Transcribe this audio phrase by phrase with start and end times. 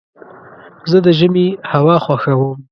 [0.89, 2.57] زه د ژمي هوا خوښوم.